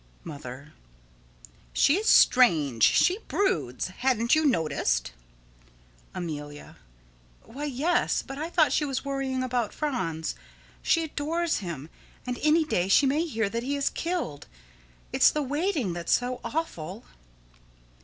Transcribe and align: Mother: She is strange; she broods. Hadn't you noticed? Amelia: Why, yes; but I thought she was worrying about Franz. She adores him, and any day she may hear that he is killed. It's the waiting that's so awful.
Mother: 0.23 0.73
She 1.73 1.95
is 1.95 2.09
strange; 2.09 2.81
she 2.81 3.19
broods. 3.27 3.89
Hadn't 3.99 4.33
you 4.33 4.45
noticed? 4.47 5.11
Amelia: 6.15 6.77
Why, 7.43 7.65
yes; 7.65 8.23
but 8.23 8.39
I 8.39 8.49
thought 8.49 8.71
she 8.71 8.83
was 8.83 9.05
worrying 9.05 9.43
about 9.43 9.75
Franz. 9.75 10.33
She 10.81 11.03
adores 11.03 11.57
him, 11.59 11.87
and 12.25 12.39
any 12.41 12.65
day 12.65 12.87
she 12.87 13.05
may 13.05 13.27
hear 13.27 13.47
that 13.49 13.61
he 13.61 13.75
is 13.75 13.91
killed. 13.91 14.47
It's 15.13 15.29
the 15.29 15.43
waiting 15.43 15.93
that's 15.93 16.13
so 16.13 16.41
awful. 16.43 17.05